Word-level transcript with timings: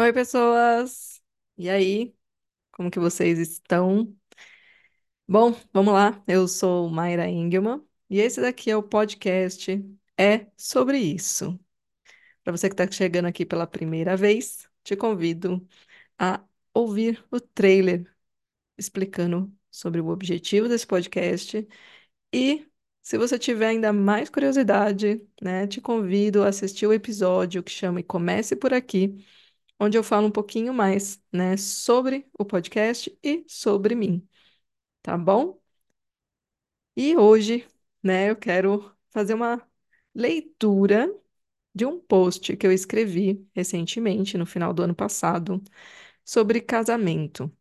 Oi, 0.00 0.12
pessoas! 0.14 1.22
E 1.58 1.68
aí, 1.68 2.14
como 2.72 2.90
que 2.90 2.98
vocês 3.00 3.38
estão? 3.38 4.16
Bom, 5.28 5.54
vamos 5.72 5.92
lá. 5.94 6.22
Eu 6.26 6.48
sou 6.48 6.88
Mayra 6.90 7.28
Engelmann 7.28 7.82
e 8.08 8.18
esse 8.18 8.40
daqui 8.40 8.70
é 8.70 8.76
o 8.76 8.82
podcast 8.82 9.70
É 10.18 10.46
Sobre 10.56 10.98
Isso. 10.98 11.58
Para 12.44 12.52
você 12.56 12.68
que 12.68 12.74
está 12.74 12.90
chegando 12.90 13.26
aqui 13.26 13.46
pela 13.46 13.66
primeira 13.66 14.16
vez, 14.16 14.68
te 14.84 14.96
convido 14.96 15.66
a 16.18 16.44
ouvir 16.74 17.24
o 17.30 17.40
trailer 17.40 18.06
explicando 18.78 19.52
sobre 19.70 20.00
o 20.00 20.08
objetivo 20.08 20.68
desse 20.68 20.86
podcast 20.86 21.68
e 22.32 22.66
se 23.02 23.18
você 23.18 23.38
tiver 23.38 23.68
ainda 23.68 23.92
mais 23.92 24.30
curiosidade, 24.30 25.22
né, 25.42 25.66
te 25.66 25.80
convido 25.80 26.44
a 26.44 26.48
assistir 26.48 26.86
o 26.86 26.92
episódio 26.92 27.62
que 27.62 27.72
chama 27.72 28.00
E 28.00 28.04
Comece 28.04 28.56
por 28.56 28.74
Aqui 28.74 29.24
onde 29.80 29.98
eu 29.98 30.04
falo 30.04 30.26
um 30.28 30.30
pouquinho 30.32 30.74
mais, 30.74 31.22
né, 31.32 31.56
sobre 31.56 32.28
o 32.38 32.44
podcast 32.44 33.16
e 33.24 33.44
sobre 33.48 33.94
mim, 33.96 34.26
tá 35.02 35.18
bom? 35.18 35.60
E 36.96 37.16
hoje, 37.16 37.66
né, 38.02 38.30
eu 38.30 38.36
quero 38.36 38.92
fazer 39.10 39.34
uma 39.34 39.66
leitura 40.14 41.12
de 41.74 41.86
um 41.86 42.00
post 42.00 42.56
que 42.56 42.66
eu 42.66 42.72
escrevi 42.72 43.46
recentemente, 43.54 44.36
no 44.38 44.46
final 44.46 44.72
do 44.74 44.82
ano 44.82 44.94
passado, 44.94 45.62
sobre 46.24 46.60
casamento, 46.60 47.52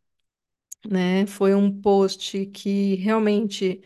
né? 0.89 1.25
Foi 1.27 1.53
um 1.55 1.81
post 1.81 2.45
que 2.47 2.95
realmente 2.95 3.81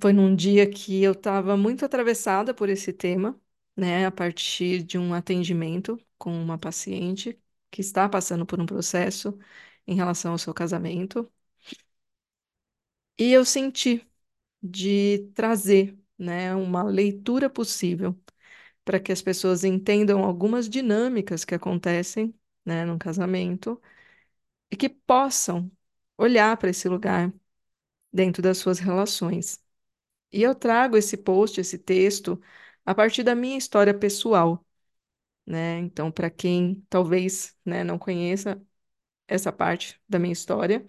foi 0.00 0.12
num 0.12 0.34
dia 0.34 0.68
que 0.70 1.02
eu 1.02 1.12
estava 1.12 1.56
muito 1.56 1.84
atravessada 1.84 2.54
por 2.54 2.68
esse 2.68 2.92
tema, 2.92 3.40
né, 3.76 4.06
a 4.06 4.10
partir 4.10 4.82
de 4.82 4.98
um 4.98 5.14
atendimento 5.14 5.98
com 6.22 6.32
uma 6.32 6.58
paciente 6.58 7.40
que 7.70 7.80
está 7.80 8.08
passando 8.08 8.46
por 8.46 8.60
um 8.60 8.66
processo 8.66 9.38
em 9.86 9.94
relação 9.96 10.32
ao 10.32 10.38
seu 10.38 10.54
casamento. 10.54 11.30
E 13.18 13.32
eu 13.32 13.44
senti 13.44 14.06
de 14.62 15.30
trazer, 15.34 15.98
né, 16.18 16.54
uma 16.54 16.82
leitura 16.84 17.50
possível 17.50 18.18
para 18.84 19.00
que 19.00 19.12
as 19.12 19.22
pessoas 19.22 19.64
entendam 19.64 20.24
algumas 20.24 20.68
dinâmicas 20.68 21.44
que 21.44 21.54
acontecem, 21.56 22.34
né, 22.64 22.84
num 22.86 22.98
casamento 22.98 23.80
e 24.70 24.76
que 24.76 24.88
possam 24.88 25.70
olhar 26.18 26.56
para 26.56 26.70
esse 26.70 26.88
lugar 26.88 27.32
dentro 28.12 28.42
das 28.42 28.58
suas 28.58 28.78
relações. 28.78 29.62
E 30.32 30.42
eu 30.42 30.54
trago 30.54 30.96
esse 30.96 31.16
post, 31.16 31.60
esse 31.60 31.78
texto, 31.78 32.40
a 32.84 32.94
partir 32.94 33.22
da 33.22 33.34
minha 33.34 33.58
história 33.58 33.94
pessoal, 33.94 34.64
né? 35.46 35.78
Então, 35.80 36.10
para 36.12 36.30
quem 36.30 36.84
talvez, 36.88 37.56
né, 37.64 37.84
não 37.84 37.98
conheça 37.98 38.62
essa 39.28 39.52
parte 39.52 40.00
da 40.08 40.18
minha 40.18 40.32
história, 40.32 40.86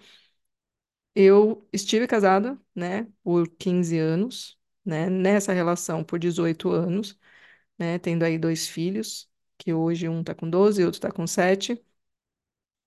eu 1.16 1.68
estive 1.72 2.08
casada, 2.08 2.60
né, 2.76 3.08
por 3.24 3.48
15 3.58 3.98
anos, 4.00 4.60
né, 4.86 5.10
nessa 5.10 5.54
relação 5.54 6.04
por 6.04 6.20
18 6.20 6.70
anos, 6.72 7.18
né, 7.80 8.00
tendo 8.00 8.24
aí 8.24 8.38
dois 8.40 8.68
filhos, 8.68 9.30
que 9.58 9.74
hoje 9.74 10.10
um 10.10 10.24
tá 10.24 10.36
com 10.36 10.50
12 10.50 10.82
e 10.82 10.86
outro 10.86 11.02
tá 11.02 11.12
com 11.12 11.28
7, 11.28 11.84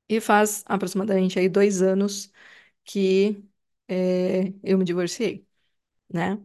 e 0.09 0.21
faz 0.21 0.63
aproximadamente 0.67 1.39
aí 1.39 1.49
dois 1.49 1.83
anos 1.83 2.31
que 2.85 3.45
é, 3.89 4.49
eu 4.65 4.79
me 4.79 4.85
divorciei, 4.85 5.47
né? 6.13 6.43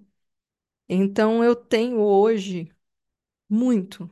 Então, 0.89 1.43
eu 1.43 1.55
tenho 1.55 1.99
hoje 2.01 2.71
muito 3.49 4.09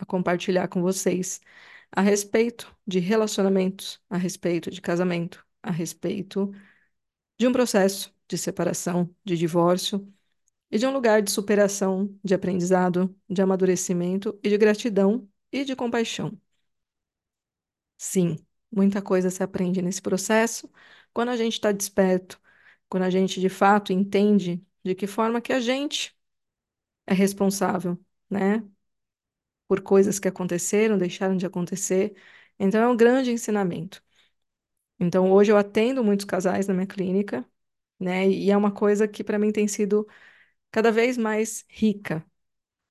a 0.00 0.06
compartilhar 0.06 0.68
com 0.68 0.82
vocês 0.82 1.40
a 1.92 2.00
respeito 2.00 2.74
de 2.86 2.98
relacionamentos, 3.00 4.00
a 4.08 4.16
respeito 4.16 4.70
de 4.70 4.80
casamento, 4.80 5.44
a 5.62 5.70
respeito 5.70 6.52
de 7.38 7.46
um 7.48 7.52
processo 7.52 8.14
de 8.28 8.38
separação, 8.38 9.14
de 9.24 9.36
divórcio 9.36 10.06
e 10.70 10.78
de 10.78 10.86
um 10.86 10.92
lugar 10.92 11.22
de 11.22 11.30
superação, 11.30 12.14
de 12.24 12.34
aprendizado, 12.34 13.14
de 13.30 13.42
amadurecimento 13.42 14.38
e 14.44 14.48
de 14.50 14.58
gratidão 14.58 15.28
e 15.52 15.64
de 15.64 15.76
compaixão. 15.76 16.38
Sim, 17.98 18.36
muita 18.72 19.02
coisa 19.02 19.30
se 19.30 19.42
aprende 19.42 19.82
nesse 19.82 20.00
processo 20.00 20.70
quando 21.12 21.28
a 21.30 21.36
gente 21.36 21.54
está 21.54 21.70
desperto, 21.72 22.40
quando 22.88 23.02
a 23.04 23.10
gente 23.10 23.40
de 23.40 23.48
fato 23.48 23.92
entende 23.92 24.64
de 24.84 24.94
que 24.94 25.06
forma 25.06 25.40
que 25.40 25.52
a 25.52 25.60
gente 25.60 26.16
é 27.06 27.14
responsável, 27.14 27.98
né, 28.30 28.64
por 29.70 29.80
coisas 29.82 30.18
que 30.18 30.26
aconteceram, 30.28 30.98
deixaram 30.98 31.36
de 31.38 31.46
acontecer. 31.46 32.16
Então, 32.58 32.82
é 32.82 32.88
um 32.88 32.96
grande 32.98 33.30
ensinamento. 33.30 34.02
Então, 35.00 35.32
hoje 35.32 35.52
eu 35.52 35.56
atendo 35.56 36.04
muitos 36.04 36.26
casais 36.26 36.66
na 36.68 36.74
minha 36.74 36.86
clínica, 36.86 37.44
né? 38.00 38.28
E 38.28 38.50
é 38.50 38.56
uma 38.56 38.72
coisa 38.72 39.08
que 39.08 39.24
para 39.24 39.38
mim 39.38 39.52
tem 39.52 39.68
sido 39.68 40.06
cada 40.70 40.92
vez 40.92 41.16
mais 41.18 41.64
rica, 41.68 42.24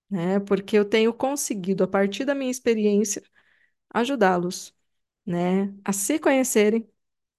né? 0.10 0.40
Porque 0.42 0.78
eu 0.78 0.86
tenho 0.86 1.14
conseguido, 1.14 1.84
a 1.84 1.90
partir 1.90 2.26
da 2.26 2.36
minha 2.36 2.52
experiência, 2.52 3.24
ajudá-los, 3.94 4.76
né, 5.26 5.74
a 5.86 5.94
se 5.94 6.20
conhecerem 6.20 6.90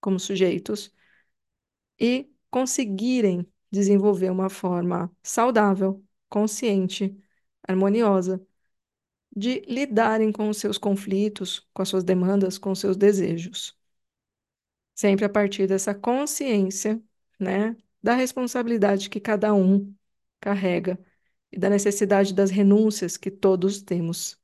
como 0.00 0.20
sujeitos 0.20 0.94
e 1.98 2.30
conseguirem 2.50 3.46
desenvolver 3.70 4.30
uma 4.30 4.48
forma 4.50 5.10
saudável, 5.22 6.04
consciente, 6.28 7.16
harmoniosa 7.66 8.44
de 9.34 9.60
lidarem 9.68 10.32
com 10.32 10.48
os 10.48 10.58
seus 10.58 10.78
conflitos, 10.78 11.68
com 11.72 11.82
as 11.82 11.88
suas 11.88 12.04
demandas, 12.04 12.58
com 12.58 12.70
os 12.72 12.80
seus 12.80 12.96
desejos. 12.96 13.76
Sempre 14.94 15.24
a 15.24 15.28
partir 15.28 15.66
dessa 15.66 15.94
consciência, 15.94 17.02
né, 17.38 17.76
da 18.02 18.14
responsabilidade 18.14 19.08
que 19.08 19.20
cada 19.20 19.54
um 19.54 19.94
carrega 20.41 20.98
e 21.52 21.58
da 21.58 21.70
necessidade 21.70 22.34
das 22.34 22.50
renúncias 22.50 23.16
que 23.16 23.30
todos 23.30 23.82
temos 23.82 24.38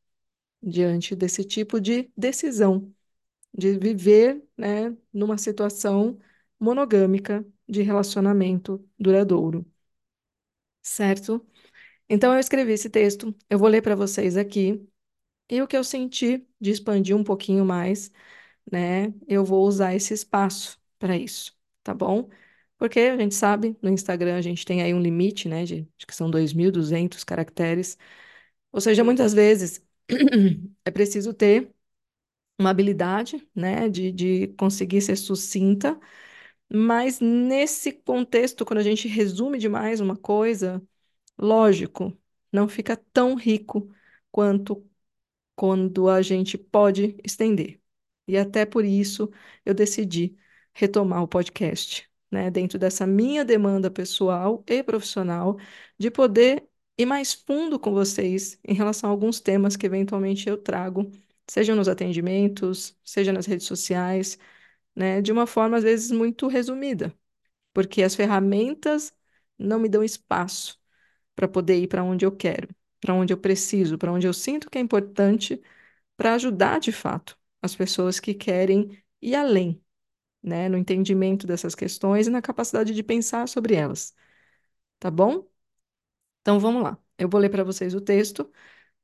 diante 0.63 1.17
desse 1.17 1.45
tipo 1.45 1.81
de 1.81 2.11
decisão 2.17 2.93
de 3.57 3.79
viver, 3.79 4.43
né, 4.57 4.97
numa 5.13 5.39
situação 5.39 6.19
monogâmica 6.61 7.45
de 7.69 7.83
relacionamento 7.83 8.85
duradouro. 8.99 9.67
Certo? 10.83 11.45
Então 12.09 12.33
eu 12.35 12.39
escrevi 12.41 12.73
esse 12.73 12.89
texto, 12.91 13.35
eu 13.51 13.59
vou 13.59 13.69
ler 13.69 13.83
para 13.83 13.97
vocês 13.97 14.37
aqui. 14.37 14.87
E 15.51 15.63
o 15.63 15.69
que 15.69 15.77
eu 15.77 15.85
senti 15.85 16.47
de 16.61 16.71
expandir 16.73 17.17
um 17.17 17.25
pouquinho 17.25 17.65
mais, 17.65 18.13
né? 18.73 19.15
Eu 19.29 19.45
vou 19.45 19.67
usar 19.67 19.95
esse 19.95 20.15
espaço 20.15 20.81
para 20.99 21.17
isso, 21.17 21.57
tá 21.83 21.95
bom? 21.95 22.31
Porque 22.79 23.01
a 23.01 23.17
gente 23.19 23.35
sabe, 23.35 23.77
no 23.83 23.91
Instagram 23.91 24.37
a 24.39 24.43
gente 24.43 24.65
tem 24.67 24.83
aí 24.83 24.95
um 24.95 25.01
limite, 25.03 25.49
né, 25.49 25.65
de, 25.65 25.83
de 25.99 26.07
que 26.07 26.15
são 26.17 26.31
2.200 26.31 27.25
caracteres. 27.25 27.99
Ou 28.73 28.81
seja, 28.81 29.05
muitas 29.05 29.35
vezes 29.35 29.83
é 30.85 30.91
preciso 30.91 31.35
ter 31.35 31.73
uma 32.59 32.71
habilidade, 32.71 33.47
né, 33.55 33.89
de, 33.89 34.13
de 34.13 34.49
conseguir 34.59 35.01
ser 35.03 35.17
sucinta, 35.17 35.99
mas 36.73 37.21
nesse 37.21 37.93
contexto, 37.93 38.65
quando 38.67 38.81
a 38.81 38.83
gente 38.85 39.09
resume 39.09 39.59
demais 39.59 40.01
uma 40.01 40.17
coisa, 40.17 40.83
lógico, 41.39 42.17
não 42.53 42.69
fica 42.69 42.97
tão 42.97 43.35
rico 43.35 43.89
quanto 44.31 44.89
quando 45.55 46.09
a 46.09 46.23
gente 46.23 46.59
pode 46.59 47.17
estender. 47.25 47.81
E 48.27 48.37
até 48.37 48.67
por 48.67 48.85
isso 48.85 49.31
eu 49.65 49.75
decidi 49.75 50.37
retomar 50.75 51.23
o 51.23 51.29
podcast, 51.29 52.11
né, 52.31 52.51
dentro 52.51 52.79
dessa 52.79 53.07
minha 53.07 53.45
demanda 53.45 53.91
pessoal 53.91 54.63
e 54.67 54.83
profissional, 54.83 55.59
de 55.99 56.11
poder 56.11 56.69
ir 56.99 57.07
mais 57.07 57.33
fundo 57.33 57.79
com 57.79 57.93
vocês 57.93 58.59
em 58.65 58.75
relação 58.75 59.09
a 59.11 59.13
alguns 59.13 59.41
temas 59.41 59.77
que 59.77 59.87
eventualmente 59.87 60.49
eu 60.49 60.57
trago, 60.59 61.11
seja 61.49 61.75
nos 61.75 61.89
atendimentos, 61.89 62.97
seja 63.05 63.33
nas 63.33 63.47
redes 63.47 63.67
sociais, 63.67 64.39
né, 64.95 65.23
de 65.23 65.33
uma 65.33 65.47
forma 65.47 65.77
às 65.79 65.85
vezes 65.85 66.11
muito 66.11 66.49
resumida, 66.49 67.15
porque 67.73 68.03
as 68.03 68.15
ferramentas 68.15 69.15
não 69.59 69.79
me 69.81 69.89
dão 69.89 70.05
espaço 70.05 70.81
para 71.37 71.49
poder 71.49 71.79
ir 71.83 71.89
para 71.89 72.05
onde 72.05 72.27
eu 72.27 72.33
quero, 72.33 72.69
para 73.01 73.15
onde 73.15 73.35
eu 73.35 73.39
preciso, 73.39 73.99
para 73.99 74.13
onde 74.13 74.29
eu 74.29 74.35
sinto 74.35 74.71
que 74.71 74.79
é 74.79 74.83
importante 74.83 75.63
para 76.17 76.35
ajudar 76.35 76.81
de 76.81 76.93
fato 76.93 77.39
as 77.63 77.77
pessoas 77.77 78.21
que 78.21 78.35
querem 78.35 79.03
ir 79.23 79.35
além, 79.37 79.83
né, 80.43 80.69
no 80.69 80.79
entendimento 80.79 81.47
dessas 81.47 81.75
questões 81.75 82.27
e 82.27 82.31
na 82.31 82.43
capacidade 82.43 82.95
de 82.95 83.03
pensar 83.03 83.49
sobre 83.49 83.75
elas. 83.77 84.15
Tá 85.01 85.11
bom? 85.11 85.47
Então 86.43 86.59
vamos 86.61 86.83
lá. 86.83 86.99
Eu 87.19 87.29
vou 87.29 87.41
ler 87.41 87.51
para 87.51 87.65
vocês 87.65 87.95
o 87.95 88.01
texto, 88.01 88.51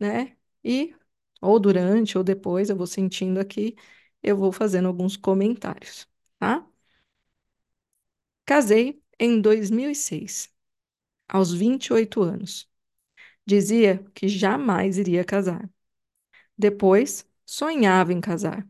né? 0.00 0.36
E 0.64 0.94
ou 1.42 1.60
durante 1.60 2.18
ou 2.18 2.24
depois 2.24 2.70
eu 2.70 2.76
vou 2.76 2.86
sentindo 2.88 3.40
aqui, 3.40 3.76
eu 4.22 4.36
vou 4.36 4.52
fazendo 4.52 4.88
alguns 4.88 5.16
comentários, 5.16 6.08
tá? 6.38 6.66
Casei 8.46 9.02
em 9.18 9.40
2006, 9.40 10.51
aos 11.32 11.52
28 11.54 12.22
anos. 12.22 12.70
Dizia 13.46 14.04
que 14.14 14.28
jamais 14.28 14.98
iria 14.98 15.24
casar. 15.24 15.70
Depois, 16.58 17.26
sonhava 17.46 18.12
em 18.12 18.20
casar. 18.20 18.68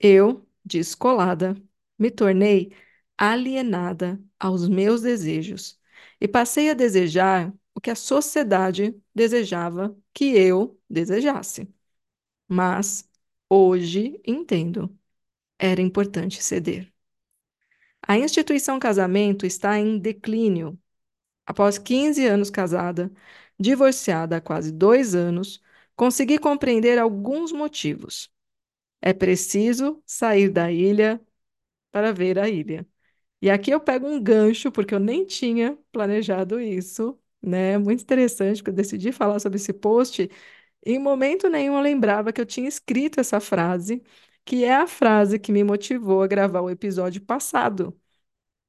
Eu, 0.00 0.46
descolada, 0.64 1.56
me 1.98 2.10
tornei 2.10 2.72
alienada 3.16 4.20
aos 4.38 4.68
meus 4.68 5.02
desejos 5.02 5.80
e 6.20 6.28
passei 6.28 6.70
a 6.70 6.74
desejar 6.74 7.52
o 7.74 7.80
que 7.80 7.90
a 7.90 7.94
sociedade 7.96 9.00
desejava 9.14 9.96
que 10.12 10.26
eu 10.36 10.80
desejasse. 10.88 11.68
Mas 12.48 13.08
hoje 13.50 14.20
entendo, 14.26 14.96
era 15.58 15.80
importante 15.82 16.42
ceder. 16.42 16.92
A 18.02 18.18
instituição 18.18 18.78
casamento 18.80 19.46
está 19.46 19.78
em 19.78 19.98
declínio. 20.00 20.76
Após 21.48 21.78
15 21.78 22.26
anos 22.26 22.50
casada, 22.50 23.12
divorciada 23.60 24.38
há 24.38 24.42
quase 24.42 24.72
dois 24.72 25.14
anos, 25.16 25.62
consegui 25.96 26.38
compreender 26.38 26.98
alguns 26.98 27.52
motivos. 27.52 28.30
É 29.02 29.12
preciso 29.12 30.02
sair 30.06 30.50
da 30.50 30.70
ilha 30.72 31.20
para 31.92 32.12
ver 32.12 32.38
a 32.38 32.48
ilha. 32.48 32.86
E 33.42 33.50
aqui 33.50 33.70
eu 33.72 33.80
pego 33.80 34.06
um 34.08 34.22
gancho, 34.22 34.72
porque 34.72 34.94
eu 34.94 35.00
nem 35.00 35.26
tinha 35.26 35.78
planejado 35.92 36.60
isso, 36.60 37.18
né? 37.42 37.78
Muito 37.78 38.02
interessante, 38.02 38.62
que 38.62 38.70
eu 38.70 38.74
decidi 38.74 39.12
falar 39.12 39.40
sobre 39.40 39.56
esse 39.58 39.72
post. 39.72 40.30
Em 40.84 40.98
momento 40.98 41.48
nenhum 41.48 41.76
eu 41.76 41.80
lembrava 41.82 42.32
que 42.32 42.40
eu 42.40 42.46
tinha 42.46 42.68
escrito 42.68 43.20
essa 43.20 43.40
frase, 43.40 44.02
que 44.44 44.64
é 44.64 44.74
a 44.76 44.86
frase 44.86 45.38
que 45.38 45.52
me 45.52 45.64
motivou 45.64 46.22
a 46.22 46.26
gravar 46.26 46.60
o 46.62 46.70
episódio 46.70 47.20
passado, 47.22 47.98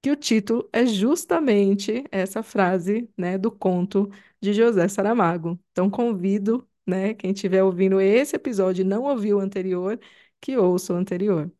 que 0.01 0.11
o 0.11 0.15
título 0.15 0.69
é 0.71 0.85
justamente 0.85 2.03
essa 2.11 2.41
frase, 2.43 3.09
né, 3.17 3.37
do 3.37 3.51
conto 3.51 4.09
de 4.41 4.53
José 4.53 4.87
Saramago. 4.87 5.59
Então 5.71 5.89
convido, 5.89 6.67
né, 6.87 7.13
quem 7.13 7.31
estiver 7.31 7.63
ouvindo 7.63 7.99
esse 8.01 8.35
episódio 8.35 8.81
e 8.83 8.85
não 8.85 9.03
ouviu 9.03 9.37
o 9.37 9.41
anterior, 9.41 9.99
que 10.41 10.57
ouça 10.57 10.93
o 10.93 10.97
anterior. 10.97 11.51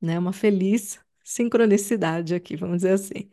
Né, 0.00 0.18
uma 0.18 0.32
feliz 0.32 0.98
sincronicidade 1.24 2.34
aqui, 2.34 2.56
vamos 2.56 2.78
dizer 2.78 2.92
assim. 2.92 3.30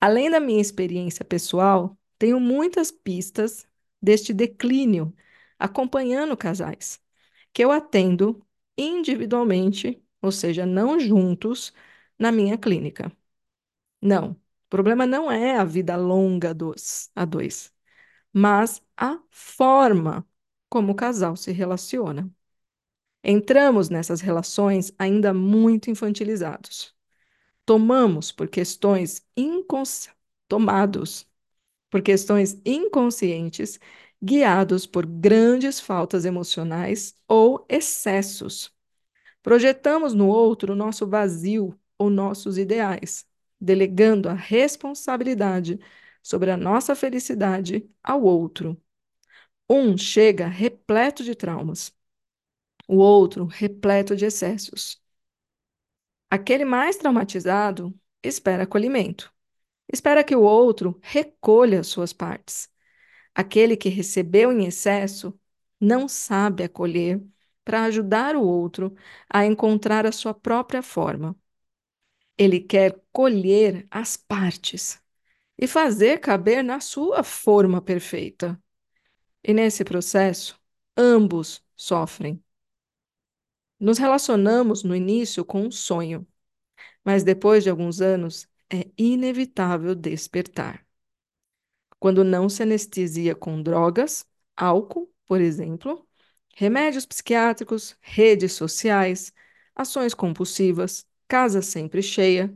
Além 0.00 0.30
da 0.30 0.40
minha 0.40 0.60
experiência 0.60 1.24
pessoal, 1.24 1.98
tenho 2.18 2.40
muitas 2.40 2.90
pistas 2.90 3.66
deste 4.02 4.32
declínio 4.32 5.14
acompanhando 5.58 6.36
casais, 6.36 7.00
que 7.52 7.64
eu 7.64 7.70
atendo 7.72 8.44
individualmente, 8.76 10.02
ou 10.22 10.32
seja, 10.32 10.66
não 10.66 10.98
juntos, 11.00 11.72
na 12.18 12.32
minha 12.32 12.58
clínica. 12.58 13.12
Não, 14.00 14.32
o 14.32 14.36
problema 14.70 15.06
não 15.06 15.30
é 15.30 15.56
a 15.56 15.64
vida 15.64 15.96
longa 15.96 16.54
dos 16.54 17.10
a 17.14 17.24
dois, 17.24 17.72
mas 18.32 18.82
a 18.96 19.20
forma 19.30 20.26
como 20.68 20.92
o 20.92 20.94
casal 20.96 21.36
se 21.36 21.52
relaciona. 21.52 22.30
Entramos 23.24 23.90
nessas 23.90 24.20
relações 24.20 24.92
ainda 24.98 25.34
muito 25.34 25.90
infantilizados. 25.90 26.94
Tomamos 27.66 28.32
por 28.32 28.48
questões 28.48 29.26
incons... 29.36 30.10
tomados 30.48 31.28
por 31.90 32.02
questões 32.02 32.60
inconscientes, 32.64 33.78
guiados 34.22 34.86
por 34.86 35.06
grandes 35.06 35.80
faltas 35.80 36.24
emocionais 36.24 37.14
ou 37.28 37.64
excessos. 37.68 38.72
Projetamos 39.42 40.14
no 40.14 40.28
outro 40.28 40.72
o 40.74 40.76
nosso 40.76 41.06
vazio 41.06 41.78
ou 41.98 42.10
nossos 42.10 42.58
ideais, 42.58 43.26
delegando 43.60 44.28
a 44.28 44.34
responsabilidade 44.34 45.78
sobre 46.22 46.50
a 46.50 46.56
nossa 46.56 46.94
felicidade 46.94 47.88
ao 48.02 48.22
outro. 48.22 48.80
Um 49.68 49.96
chega 49.96 50.46
repleto 50.48 51.24
de 51.24 51.34
traumas, 51.34 51.92
o 52.88 52.96
outro 52.98 53.46
repleto 53.46 54.16
de 54.16 54.26
excessos. 54.26 55.00
Aquele 56.30 56.64
mais 56.64 56.96
traumatizado 56.96 57.94
espera 58.22 58.64
acolhimento, 58.64 59.32
espera 59.92 60.24
que 60.24 60.36
o 60.36 60.42
outro 60.42 60.98
recolha 61.02 61.82
suas 61.84 62.12
partes. 62.12 62.70
Aquele 63.34 63.76
que 63.76 63.88
recebeu 63.88 64.52
em 64.52 64.66
excesso 64.66 65.38
não 65.80 66.08
sabe 66.08 66.64
acolher 66.64 67.22
para 67.64 67.84
ajudar 67.84 68.36
o 68.36 68.42
outro 68.42 68.94
a 69.30 69.46
encontrar 69.46 70.06
a 70.06 70.12
sua 70.12 70.34
própria 70.34 70.82
forma. 70.82 71.36
Ele 72.40 72.60
quer 72.60 73.00
colher 73.12 73.86
as 73.90 74.16
partes 74.16 75.00
e 75.58 75.66
fazer 75.68 76.20
caber 76.20 76.64
na 76.64 76.80
sua 76.80 77.22
forma 77.24 77.82
perfeita. 77.82 78.62
E 79.44 79.54
nesse 79.54 79.84
processo, 79.84 80.60
ambos 80.96 81.64
sofrem. 81.76 82.42
Nos 83.80 83.98
relacionamos 83.98 84.82
no 84.84 84.94
início 84.94 85.44
com 85.44 85.62
um 85.66 85.70
sonho, 85.70 86.26
mas 87.04 87.24
depois 87.24 87.64
de 87.64 87.70
alguns 87.70 88.00
anos 88.00 88.48
é 88.72 88.90
inevitável 88.98 89.94
despertar. 89.94 90.86
Quando 91.98 92.24
não 92.24 92.48
se 92.48 92.62
anestesia 92.62 93.34
com 93.34 93.62
drogas, 93.62 94.26
álcool, 94.56 95.12
por 95.26 95.40
exemplo, 95.40 96.06
remédios 96.54 97.06
psiquiátricos, 97.06 97.96
redes 98.00 98.52
sociais, 98.52 99.32
ações 99.74 100.14
compulsivas, 100.14 101.06
casa 101.30 101.62
sempre 101.62 102.02
cheia, 102.02 102.52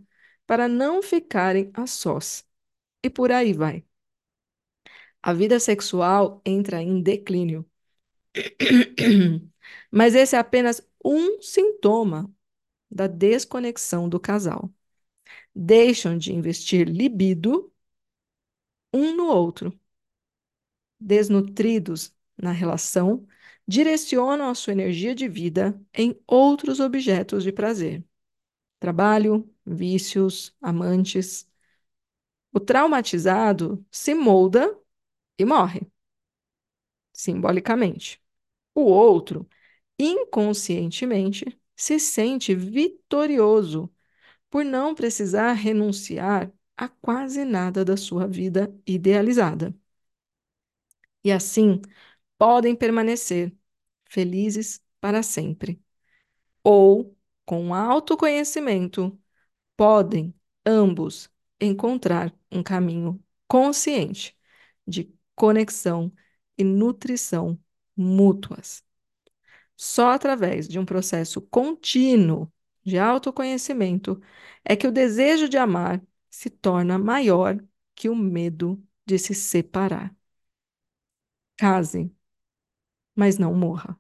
para 0.47 0.69
não 0.69 1.03
ficarem 1.03 1.71
a 1.75 1.87
sós. 1.87 2.45
E 3.05 3.11
por 3.11 3.33
aí 3.33 3.53
vai. 3.55 3.85
A 5.23 5.33
vida 5.33 5.59
sexual 5.61 6.41
entra 6.45 6.83
em 6.83 7.03
declínio. 7.03 7.65
Mas 9.91 10.15
esse 10.15 10.37
é 10.37 10.39
apenas 10.39 10.83
um 11.05 11.41
sintoma 11.41 12.33
da 12.91 13.07
desconexão 13.09 14.09
do 14.09 14.21
casal. 14.21 14.73
Deixam 15.55 16.19
de 16.19 16.33
investir 16.35 16.89
libido 16.89 17.73
um 18.93 19.15
no 19.15 19.27
outro. 19.27 19.79
Desnutridos 21.01 22.15
na 22.37 22.51
relação, 22.53 23.27
direcionam 23.67 24.49
a 24.51 24.55
sua 24.55 24.73
energia 24.73 25.15
de 25.15 25.29
vida 25.29 25.79
em 25.95 26.19
outros 26.27 26.81
objetos 26.81 27.43
de 27.45 27.53
prazer. 27.53 28.05
Trabalho, 28.85 29.51
vícios, 29.67 30.55
amantes. 30.61 31.49
O 32.55 32.59
traumatizado 32.61 33.85
se 33.91 34.15
molda 34.15 34.75
e 35.39 35.45
morre, 35.45 35.91
simbolicamente. 37.13 38.21
O 38.75 38.83
outro, 38.83 39.49
inconscientemente, 39.99 41.47
se 41.77 41.99
sente 42.01 42.55
vitorioso 42.55 43.93
por 44.51 44.65
não 44.65 44.95
precisar 44.95 45.55
renunciar 45.55 46.53
a 46.77 46.89
quase 46.89 47.45
nada 47.45 47.85
da 47.85 47.97
sua 47.99 48.27
vida 48.29 48.75
idealizada. 48.87 49.75
E 51.23 51.33
assim 51.33 51.81
podem 52.39 52.77
permanecer 52.77 53.55
felizes 54.09 54.83
para 55.01 55.23
sempre. 55.23 55.83
Ou, 56.65 57.14
com 57.45 57.75
autoconhecimento, 57.75 59.19
podem 59.77 60.35
ambos 60.67 61.31
encontrar 61.61 62.35
um 62.51 62.63
caminho 62.63 63.23
consciente 63.49 64.37
de 64.87 65.13
conexão 65.35 66.13
e 66.59 66.65
nutrição 66.65 67.59
mútuas. 67.97 68.85
Só 69.77 70.11
através 70.11 70.69
de 70.69 70.79
um 70.79 70.85
processo 70.85 71.41
contínuo 71.43 72.53
de 72.85 72.99
autoconhecimento 72.99 74.21
é 74.65 74.77
que 74.77 74.87
o 74.87 74.93
desejo 74.93 75.49
de 75.49 75.57
amar 75.57 76.03
se 76.31 76.51
torna 76.51 76.99
maior 76.99 77.59
que 77.95 78.09
o 78.09 78.17
medo 78.17 78.83
de 79.07 79.19
se 79.19 79.35
separar. 79.35 80.15
Case, 81.57 82.13
mas 83.15 83.39
não 83.39 83.55
morra. 83.55 83.99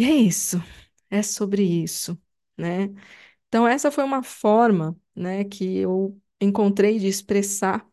E 0.00 0.04
é 0.04 0.14
isso, 0.14 0.56
é 1.10 1.22
sobre 1.22 1.62
isso, 1.62 2.18
né? 2.56 2.88
Então, 3.48 3.68
essa 3.68 3.90
foi 3.90 4.04
uma 4.04 4.22
forma, 4.22 4.96
né, 5.14 5.44
que 5.44 5.78
eu 5.78 6.20
encontrei 6.40 6.98
de 6.98 7.08
expressar 7.08 7.86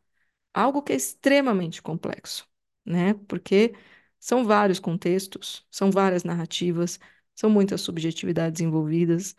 algo 0.53 0.81
que 0.83 0.93
é 0.93 0.97
extremamente 0.97 1.81
complexo, 1.81 2.47
né? 2.85 3.13
Porque 3.27 3.73
são 4.19 4.45
vários 4.45 4.79
contextos, 4.79 5.65
são 5.71 5.91
várias 5.91 6.23
narrativas, 6.25 6.99
são 7.35 7.49
muitas 7.49 7.81
subjetividades 7.81 8.61
envolvidas, 8.61 9.35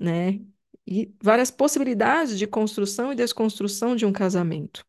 né? 0.00 0.40
E 0.86 1.14
várias 1.22 1.50
possibilidades 1.50 2.38
de 2.38 2.46
construção 2.48 3.12
e 3.12 3.16
desconstrução 3.16 3.96
de 3.96 4.06
um 4.06 4.12
casamento. 4.12 4.86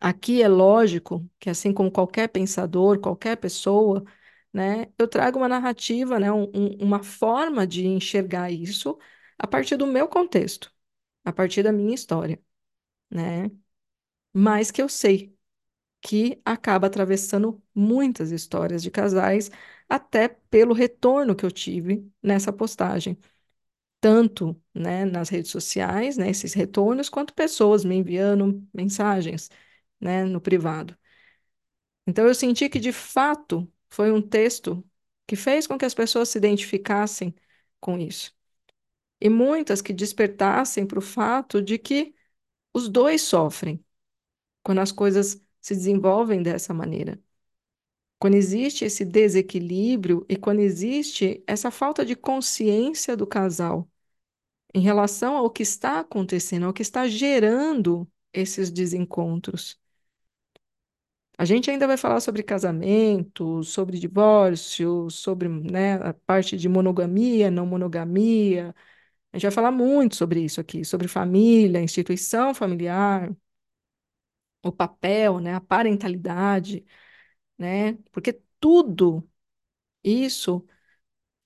Aqui 0.00 0.42
é 0.42 0.48
lógico 0.48 1.28
que, 1.38 1.48
assim 1.50 1.72
como 1.72 1.90
qualquer 1.90 2.28
pensador, 2.28 2.98
qualquer 3.00 3.36
pessoa, 3.36 4.04
né, 4.52 4.86
eu 4.98 5.08
trago 5.08 5.38
uma 5.38 5.48
narrativa, 5.48 6.18
né, 6.20 6.32
um, 6.32 6.46
uma 6.80 7.02
forma 7.02 7.66
de 7.66 7.86
enxergar 7.86 8.50
isso 8.50 8.98
a 9.38 9.46
partir 9.46 9.76
do 9.76 9.86
meu 9.86 10.08
contexto, 10.08 10.72
a 11.24 11.32
partir 11.32 11.62
da 11.62 11.72
minha 11.72 11.94
história, 11.94 12.40
né? 13.10 13.50
Mas 14.32 14.70
que 14.70 14.82
eu 14.82 14.88
sei 14.88 15.36
que 16.02 16.40
acaba 16.44 16.86
atravessando 16.88 17.62
muitas 17.74 18.32
histórias 18.32 18.82
de 18.82 18.90
casais, 18.90 19.50
até 19.88 20.28
pelo 20.28 20.74
retorno 20.74 21.36
que 21.36 21.44
eu 21.46 21.50
tive 21.52 22.10
nessa 22.22 22.52
postagem. 22.52 23.18
Tanto, 24.00 24.60
né, 24.74 25.04
nas 25.04 25.28
redes 25.28 25.50
sociais, 25.52 26.16
né, 26.16 26.28
esses 26.30 26.54
retornos, 26.54 27.08
quanto 27.08 27.34
pessoas 27.34 27.84
me 27.84 27.96
enviando 27.96 28.66
mensagens, 28.74 29.50
né, 30.00 30.24
no 30.24 30.40
privado. 30.40 30.96
Então 32.06 32.26
eu 32.26 32.34
senti 32.34 32.68
que 32.68 32.80
de 32.80 32.92
fato 32.92 33.70
foi 33.92 34.10
um 34.12 34.22
texto 34.22 34.84
que 35.26 35.36
fez 35.36 35.66
com 35.66 35.78
que 35.78 35.84
as 35.84 35.94
pessoas 35.94 36.30
se 36.30 36.38
identificassem 36.38 37.34
com 37.80 37.98
isso. 37.98 38.34
E 39.20 39.28
muitas 39.28 39.82
que 39.82 39.92
despertassem 39.92 40.86
para 40.86 40.98
o 40.98 41.02
fato 41.02 41.62
de 41.62 41.78
que 41.78 42.14
os 42.74 42.88
dois 42.88 43.22
sofrem 43.22 43.84
quando 44.62 44.80
as 44.80 44.92
coisas 44.92 45.40
se 45.60 45.74
desenvolvem 45.74 46.42
dessa 46.42 46.72
maneira. 46.74 47.22
Quando 48.18 48.36
existe 48.36 48.84
esse 48.84 49.04
desequilíbrio 49.04 50.24
e 50.28 50.36
quando 50.36 50.60
existe 50.60 51.44
essa 51.46 51.70
falta 51.70 52.04
de 52.04 52.16
consciência 52.16 53.16
do 53.16 53.26
casal 53.26 53.90
em 54.74 54.80
relação 54.80 55.36
ao 55.36 55.50
que 55.50 55.62
está 55.62 56.00
acontecendo, 56.00 56.66
ao 56.66 56.72
que 56.72 56.82
está 56.82 57.08
gerando 57.08 58.10
esses 58.32 58.70
desencontros. 58.70 59.81
A 61.42 61.44
gente 61.44 61.68
ainda 61.70 61.88
vai 61.88 61.96
falar 61.96 62.20
sobre 62.20 62.40
casamento, 62.44 63.64
sobre 63.64 63.98
divórcio, 63.98 65.10
sobre 65.10 65.48
né, 65.48 65.94
a 65.96 66.14
parte 66.14 66.56
de 66.56 66.68
monogamia, 66.68 67.50
não 67.50 67.66
monogamia. 67.66 68.72
A 69.32 69.38
gente 69.38 69.44
vai 69.44 69.52
falar 69.52 69.72
muito 69.72 70.16
sobre 70.16 70.40
isso 70.44 70.60
aqui, 70.60 70.84
sobre 70.84 71.08
família, 71.08 71.80
instituição 71.82 72.54
familiar, 72.54 73.30
o 74.62 74.72
papel, 74.72 75.40
né, 75.40 75.54
a 75.54 75.60
parentalidade, 75.60 76.84
né? 77.58 77.94
Porque 78.12 78.40
tudo 78.60 79.28
isso 80.04 80.66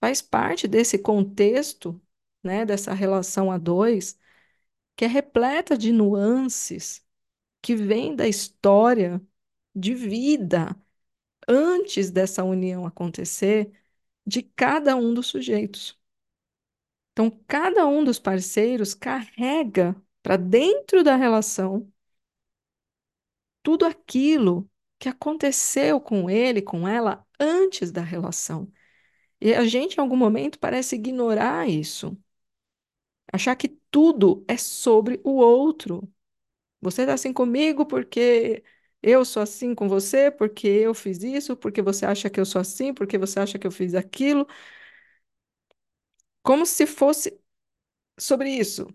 faz 0.00 0.22
parte 0.22 0.68
desse 0.68 0.98
contexto, 0.98 2.00
né, 2.42 2.66
dessa 2.66 2.94
relação 2.94 3.50
a 3.52 3.58
dois, 3.58 4.18
que 4.96 5.04
é 5.06 5.08
repleta 5.08 5.78
de 5.78 5.92
nuances 5.92 7.04
que 7.62 7.76
vem 7.76 8.16
da 8.16 8.28
história 8.28 9.22
de 9.76 9.94
vida 9.94 10.76
antes 11.48 12.10
dessa 12.10 12.44
união 12.44 12.86
acontecer 12.86 13.72
de 14.26 14.42
cada 14.42 14.96
um 14.96 15.14
dos 15.14 15.28
sujeitos. 15.28 15.98
Então, 17.12 17.30
cada 17.48 17.86
um 17.86 18.04
dos 18.04 18.18
parceiros 18.18 18.94
carrega 18.94 19.96
para 20.22 20.36
dentro 20.36 21.02
da 21.02 21.16
relação 21.16 21.90
tudo 23.62 23.84
aquilo 23.84 24.68
que 24.98 25.08
aconteceu 25.08 26.00
com 26.00 26.30
ele, 26.30 26.62
com 26.62 26.86
ela, 26.88 27.26
antes 27.38 27.90
da 27.92 28.02
relação. 28.02 28.70
E 29.40 29.54
a 29.54 29.64
gente, 29.66 29.96
em 29.98 30.00
algum 30.00 30.16
momento, 30.16 30.58
parece 30.58 30.96
ignorar 30.96 31.68
isso. 31.68 32.16
Achar 33.32 33.56
que 33.56 33.68
tudo 33.90 34.44
é 34.48 34.56
sobre 34.56 35.20
o 35.24 35.32
outro. 35.36 36.10
Você 36.80 37.02
está 37.02 37.14
assim 37.14 37.32
comigo 37.32 37.86
porque 37.86 38.64
eu 39.06 39.24
sou 39.24 39.42
assim 39.42 39.74
com 39.74 39.88
você, 39.88 40.30
porque 40.30 40.66
eu 40.68 40.94
fiz 40.94 41.22
isso, 41.22 41.56
porque 41.56 41.82
você 41.82 42.06
acha 42.06 42.30
que 42.30 42.40
eu 42.40 42.46
sou 42.46 42.60
assim, 42.60 42.94
porque 42.94 43.18
você 43.18 43.40
acha 43.40 43.58
que 43.58 43.66
eu 43.66 43.72
fiz 43.72 43.94
aquilo. 43.94 44.46
Como 46.42 46.64
se 46.66 46.86
fosse 46.86 47.38
sobre 48.18 48.50
isso, 48.50 48.88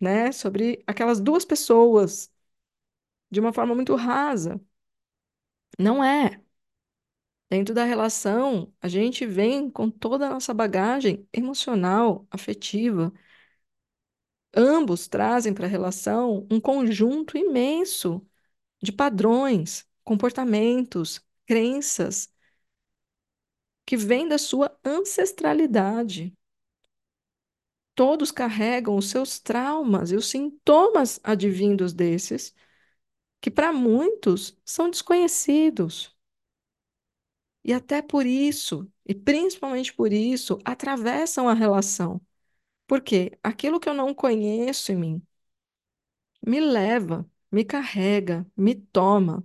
né? 0.00 0.32
Sobre 0.32 0.82
aquelas 0.86 1.20
duas 1.20 1.44
pessoas, 1.44 2.32
de 3.30 3.40
uma 3.40 3.52
forma 3.52 3.74
muito 3.74 3.94
rasa. 3.96 4.60
Não 5.78 6.02
é. 6.04 6.40
Dentro 7.50 7.74
da 7.74 7.84
relação, 7.84 8.72
a 8.80 8.88
gente 8.88 9.24
vem 9.26 9.70
com 9.70 9.88
toda 9.90 10.26
a 10.26 10.30
nossa 10.30 10.52
bagagem 10.52 11.26
emocional, 11.32 12.26
afetiva. 12.30 13.12
Ambos 14.56 15.08
trazem 15.08 15.52
para 15.54 15.66
a 15.66 15.68
relação 15.68 16.46
um 16.50 16.60
conjunto 16.60 17.36
imenso 17.36 18.24
de 18.84 18.92
padrões, 18.92 19.88
comportamentos, 20.04 21.20
crenças 21.46 22.32
que 23.86 23.96
vêm 23.96 24.28
da 24.28 24.38
sua 24.38 24.76
ancestralidade. 24.84 26.36
Todos 27.94 28.30
carregam 28.30 28.96
os 28.96 29.08
seus 29.10 29.38
traumas 29.38 30.10
e 30.10 30.16
os 30.16 30.28
sintomas 30.28 31.20
advindos 31.22 31.92
desses, 31.92 32.54
que 33.40 33.50
para 33.50 33.72
muitos 33.72 34.58
são 34.64 34.90
desconhecidos. 34.90 36.16
E 37.64 37.72
até 37.72 38.02
por 38.02 38.26
isso, 38.26 38.90
e 39.06 39.14
principalmente 39.14 39.92
por 39.94 40.12
isso, 40.12 40.58
atravessam 40.64 41.48
a 41.48 41.54
relação. 41.54 42.20
Porque 42.86 43.38
aquilo 43.42 43.80
que 43.80 43.88
eu 43.88 43.94
não 43.94 44.14
conheço 44.14 44.92
em 44.92 44.96
mim 44.96 45.26
me 46.46 46.60
leva, 46.60 47.28
me 47.54 47.64
carrega, 47.64 48.46
me 48.56 48.74
toma 48.74 49.44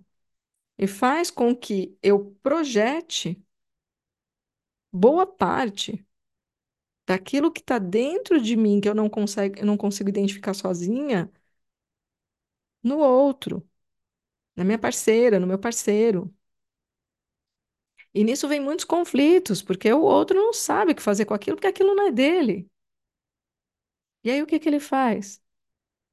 e 0.77 0.87
faz 0.87 1.31
com 1.31 1.55
que 1.55 1.97
eu 2.03 2.37
projete 2.43 3.43
boa 4.91 5.25
parte 5.25 6.05
daquilo 7.07 7.51
que 7.51 7.59
está 7.61 7.77
dentro 7.79 8.41
de 8.41 8.55
mim, 8.55 8.79
que 8.81 8.87
eu 8.89 8.95
não 8.95 9.09
consigo, 9.09 9.57
eu 9.59 9.65
não 9.65 9.75
consigo 9.77 10.09
identificar 10.09 10.53
sozinha, 10.53 11.29
no 12.83 12.97
outro, 12.99 13.67
na 14.55 14.63
minha 14.65 14.79
parceira, 14.79 15.39
no 15.39 15.47
meu 15.47 15.59
parceiro. 15.59 16.33
E 18.13 18.23
nisso 18.23 18.47
vem 18.47 18.59
muitos 18.59 18.85
conflitos, 18.85 19.61
porque 19.63 19.91
o 19.91 20.01
outro 20.01 20.35
não 20.37 20.53
sabe 20.53 20.91
o 20.91 20.95
que 20.95 21.01
fazer 21.01 21.25
com 21.25 21.33
aquilo, 21.33 21.55
porque 21.57 21.67
aquilo 21.67 21.95
não 21.95 22.07
é 22.07 22.11
dele. 22.11 22.69
E 24.23 24.31
aí 24.31 24.41
o 24.41 24.47
que 24.47 24.59
que 24.59 24.69
ele 24.69 24.79
faz? 24.79 25.41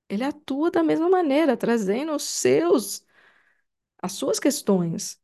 Ele 0.09 0.25
atua 0.25 0.71
da 0.71 0.83
mesma 0.83 1.09
maneira, 1.09 1.57
trazendo 1.57 2.15
os 2.15 2.23
seus, 2.25 3.05
as 3.99 4.13
suas 4.13 4.39
questões, 4.41 5.21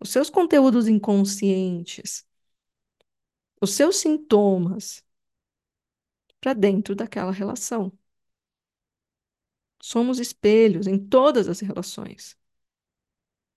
os 0.00 0.10
seus 0.10 0.30
conteúdos 0.30 0.88
inconscientes, 0.88 2.26
os 3.62 3.70
seus 3.74 3.96
sintomas 3.96 5.02
para 6.40 6.52
dentro 6.54 6.94
daquela 6.94 7.32
relação. 7.32 7.90
Somos 9.82 10.18
espelhos 10.18 10.86
em 10.86 10.98
todas 10.98 11.46
as 11.48 11.60
relações. 11.60 12.36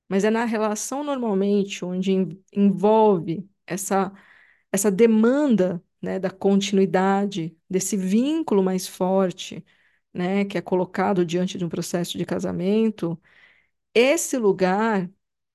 Mas 0.08 0.24
é 0.24 0.30
na 0.30 0.46
relação 0.46 1.04
normalmente 1.04 1.84
onde 1.84 2.12
envolve 2.54 3.50
essa, 3.66 4.14
essa 4.72 4.92
demanda 4.92 5.84
né, 6.02 6.20
da 6.20 6.30
continuidade, 6.32 7.58
desse 7.70 7.98
vínculo 7.98 8.64
mais 8.64 8.88
forte, 8.88 9.66
né, 10.16 10.46
que 10.46 10.58
é 10.58 10.62
colocado 10.62 11.26
diante 11.26 11.58
de 11.58 11.66
um 11.66 11.70
processo 11.70 12.18
de 12.18 12.26
casamento, 12.26 13.20
esse 13.94 14.38
lugar 14.38 15.10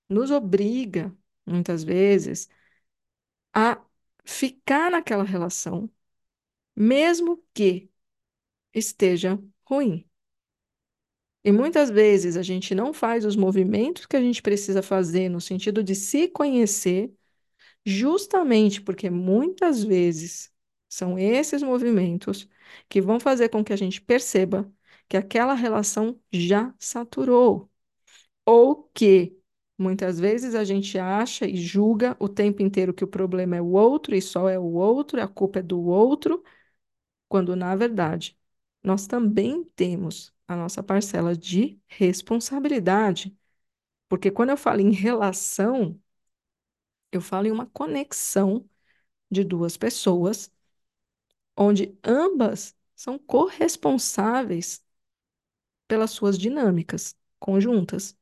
nos 0.08 0.30
obriga, 0.30 1.14
muitas 1.46 1.84
vezes, 1.84 2.48
a 3.54 3.80
ficar 4.24 4.90
naquela 4.90 5.24
relação, 5.24 5.88
mesmo 6.76 7.44
que 7.54 7.90
esteja 8.74 9.38
ruim. 9.64 10.08
E 11.44 11.50
muitas 11.52 11.88
vezes 11.90 12.36
a 12.36 12.42
gente 12.42 12.74
não 12.74 12.92
faz 12.92 13.24
os 13.24 13.34
movimentos 13.36 14.04
que 14.06 14.16
a 14.16 14.20
gente 14.20 14.42
precisa 14.42 14.82
fazer 14.82 15.28
no 15.30 15.40
sentido 15.40 15.82
de 15.82 15.94
se 15.94 16.28
conhecer, 16.28 17.12
justamente 17.86 18.80
porque 18.82 19.10
muitas 19.10 19.84
vezes 19.84 20.49
são 20.90 21.18
esses 21.18 21.62
movimentos 21.62 22.48
que 22.90 23.02
vão 23.02 23.20
fazer 23.20 23.50
com 23.50 23.64
que 23.64 23.72
a 23.74 23.76
gente 23.76 24.02
perceba 24.02 24.72
que 25.08 25.16
aquela 25.18 25.54
relação 25.54 26.20
já 26.32 26.74
saturou. 26.80 27.70
Ou 28.46 28.84
que 28.94 29.36
muitas 29.78 30.18
vezes 30.20 30.54
a 30.54 30.64
gente 30.64 30.98
acha 30.98 31.46
e 31.46 31.56
julga 31.56 32.16
o 32.20 32.28
tempo 32.28 32.62
inteiro 32.62 32.94
que 32.94 33.04
o 33.04 33.08
problema 33.08 33.56
é 33.56 33.62
o 33.62 33.68
outro 33.72 34.14
e 34.14 34.22
só 34.22 34.48
é 34.48 34.58
o 34.58 34.64
outro, 34.74 35.22
a 35.22 35.28
culpa 35.28 35.60
é 35.60 35.62
do 35.62 35.80
outro, 35.82 36.42
quando 37.28 37.56
na 37.56 37.74
verdade 37.76 38.38
nós 38.82 39.06
também 39.06 39.64
temos 39.76 40.32
a 40.48 40.56
nossa 40.56 40.82
parcela 40.82 41.36
de 41.36 41.80
responsabilidade. 41.88 43.36
Porque 44.08 44.30
quando 44.30 44.50
eu 44.50 44.56
falo 44.56 44.80
em 44.80 44.92
relação, 44.92 46.00
eu 47.12 47.20
falo 47.20 47.46
em 47.46 47.50
uma 47.50 47.66
conexão 47.66 48.68
de 49.30 49.44
duas 49.44 49.76
pessoas, 49.76 50.52
onde 51.60 51.94
ambas 52.02 52.74
são 52.96 53.18
corresponsáveis 53.18 54.82
pelas 55.86 56.10
suas 56.12 56.38
dinâmicas 56.38 57.14
conjuntas. 57.38 58.16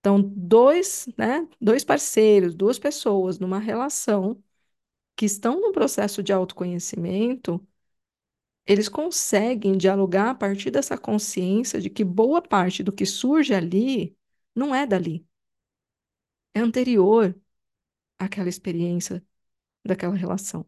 Então, 0.00 0.20
dois, 0.22 1.06
né, 1.18 1.46
dois 1.60 1.84
parceiros, 1.84 2.54
duas 2.54 2.78
pessoas 2.78 3.38
numa 3.38 3.58
relação 3.58 4.42
que 5.16 5.26
estão 5.26 5.60
no 5.60 5.72
processo 5.72 6.22
de 6.22 6.32
autoconhecimento, 6.32 7.66
eles 8.66 8.88
conseguem 8.88 9.76
dialogar 9.76 10.30
a 10.30 10.34
partir 10.34 10.70
dessa 10.70 10.96
consciência 10.98 11.80
de 11.80 11.90
que 11.90 12.04
boa 12.04 12.40
parte 12.42 12.82
do 12.84 12.92
que 12.92 13.04
surge 13.06 13.52
ali 13.54 14.16
não 14.54 14.72
é 14.74 14.86
dali. 14.86 15.26
É 16.54 16.60
anterior 16.60 17.34
àquela 18.18 18.48
experiência 18.50 19.24
daquela 19.84 20.16
relação. 20.16 20.66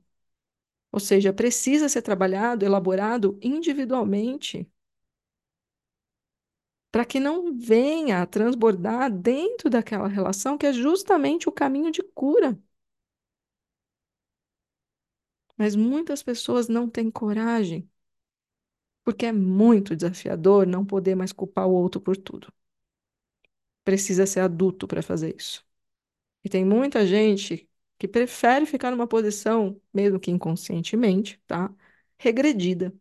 Ou 0.93 1.01
seja, 1.01 1.33
precisa 1.33 1.89
ser 1.89 2.03
trabalhado, 2.03 2.65
elaborado 2.65 3.39
individualmente, 3.43 4.69
para 6.93 7.05
que 7.05 7.21
não 7.21 7.53
venha 7.57 8.23
a 8.23 8.27
transbordar 8.27 9.11
dentro 9.13 9.71
daquela 9.71 10.09
relação, 10.09 10.59
que 10.59 10.67
é 10.67 10.73
justamente 10.73 11.49
o 11.49 11.53
caminho 11.53 11.91
de 11.93 12.03
cura. 12.03 12.59
Mas 15.57 15.77
muitas 15.77 16.23
pessoas 16.25 16.67
não 16.69 16.89
têm 16.91 17.09
coragem, 17.11 17.89
porque 19.05 19.27
é 19.27 19.33
muito 19.33 19.95
desafiador 19.97 20.67
não 20.67 20.85
poder 20.87 21.15
mais 21.15 21.33
culpar 21.33 21.67
o 21.69 21.73
outro 21.73 22.01
por 22.01 22.17
tudo. 22.17 22.51
Precisa 23.85 24.27
ser 24.27 24.41
adulto 24.41 24.87
para 24.87 25.03
fazer 25.03 25.35
isso. 25.37 25.65
E 26.45 26.51
tem 26.51 26.65
muita 26.67 27.07
gente 27.07 27.70
que 28.01 28.09
prefere 28.09 28.67
ficar 28.67 28.91
numa 28.93 29.09
posição, 29.09 29.81
mesmo 29.95 30.21
que 30.21 30.33
inconscientemente, 30.33 31.41
tá? 31.49 31.75
Regredida. 32.19 32.95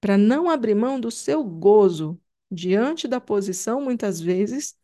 Para 0.00 0.16
não 0.18 0.48
abrir 0.50 0.74
mão 0.74 0.98
do 1.00 1.10
seu 1.10 1.44
gozo 1.44 2.20
diante 2.50 3.06
da 3.08 3.20
posição, 3.20 3.80
muitas 3.82 4.20
vezes, 4.20 4.76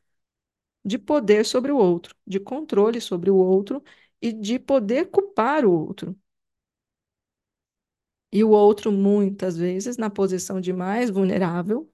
de 0.84 0.98
poder 0.98 1.46
sobre 1.46 1.72
o 1.72 1.78
outro, 1.78 2.16
de 2.26 2.40
controle 2.40 3.00
sobre 3.00 3.30
o 3.30 3.36
outro 3.36 3.82
e 4.22 4.32
de 4.32 4.58
poder 4.58 5.10
culpar 5.10 5.64
o 5.66 5.72
outro. 5.72 6.16
E 8.32 8.44
o 8.44 8.50
outro, 8.50 8.92
muitas 8.92 9.56
vezes, 9.56 9.96
na 9.96 10.08
posição 10.10 10.60
de 10.60 10.72
mais 10.72 11.10
vulnerável, 11.10 11.90